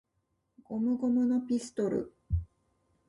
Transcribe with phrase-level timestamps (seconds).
[0.63, 2.11] ゴムゴムのピストル!!!